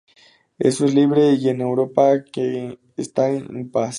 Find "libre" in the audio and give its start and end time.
0.95-1.33